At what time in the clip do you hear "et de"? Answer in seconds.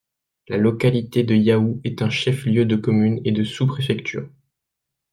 3.23-3.43